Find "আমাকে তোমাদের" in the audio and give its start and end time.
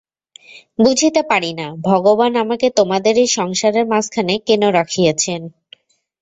2.35-3.13